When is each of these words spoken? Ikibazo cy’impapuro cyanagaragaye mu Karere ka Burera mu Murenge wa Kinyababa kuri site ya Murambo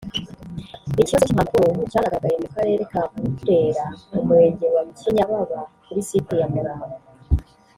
Ikibazo 1.01 1.15
cy’impapuro 1.27 1.65
cyanagaragaye 1.91 2.35
mu 2.43 2.47
Karere 2.55 2.83
ka 2.91 3.01
Burera 3.11 3.85
mu 4.11 4.21
Murenge 4.27 4.65
wa 4.75 4.83
Kinyababa 4.97 5.59
kuri 5.85 6.01
site 6.07 6.33
ya 6.41 6.47
Murambo 6.53 6.95